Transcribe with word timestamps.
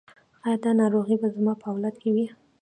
ایا 0.45 0.57
دا 0.63 0.71
ناروغي 0.81 1.15
به 1.21 1.27
زما 1.35 1.53
په 1.61 1.65
اولاد 1.71 1.95
کې 2.01 2.09
وي؟ 2.15 2.25